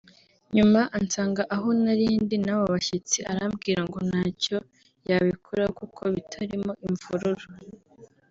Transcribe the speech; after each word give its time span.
nyuma 0.55 0.81
ansanga 0.97 1.43
aho 1.55 1.67
nari 1.83 2.05
ndi 2.23 2.37
n’abo 2.45 2.65
bashyitsi 2.73 3.19
arambwira 3.31 3.81
ngo 3.87 3.99
ntacyo 4.09 4.57
yabikoraho 5.09 5.71
kuko 5.79 6.01
bitarimo 6.15 6.71
imvururu 6.87 7.45